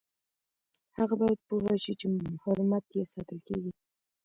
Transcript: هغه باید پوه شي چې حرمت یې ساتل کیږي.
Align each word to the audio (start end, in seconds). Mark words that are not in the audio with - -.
هغه 0.97 1.15
باید 1.21 1.39
پوه 1.47 1.73
شي 1.83 1.93
چې 1.99 2.05
حرمت 2.43 2.85
یې 2.97 3.03
ساتل 3.13 3.39
کیږي. 3.47 3.71